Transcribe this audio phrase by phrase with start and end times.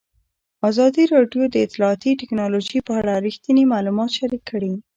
[0.69, 4.73] ازادي راډیو د اطلاعاتی تکنالوژي په اړه رښتیني معلومات شریک کړي.